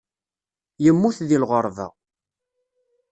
Yemmut 0.83 1.17
deg 1.29 1.39
lɣerba. 1.41 1.87